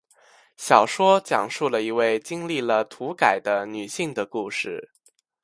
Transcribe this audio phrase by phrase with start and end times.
[0.57, 4.89] 小说讲述了一位经历了土改的女性的故事。